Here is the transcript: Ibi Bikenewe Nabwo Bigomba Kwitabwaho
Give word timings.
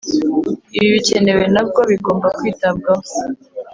Ibi 0.75 0.87
Bikenewe 0.95 1.43
Nabwo 1.53 1.79
Bigomba 1.89 2.27
Kwitabwaho 2.37 3.07